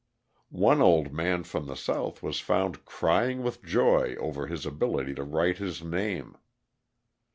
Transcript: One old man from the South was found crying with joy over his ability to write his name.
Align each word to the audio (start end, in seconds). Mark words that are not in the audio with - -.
One 0.55 0.81
old 0.81 1.13
man 1.13 1.43
from 1.43 1.67
the 1.67 1.75
South 1.75 2.23
was 2.23 2.39
found 2.39 2.85
crying 2.85 3.43
with 3.43 3.61
joy 3.63 4.15
over 4.15 4.47
his 4.47 4.65
ability 4.65 5.13
to 5.13 5.23
write 5.23 5.59
his 5.59 5.83
name. 5.83 6.37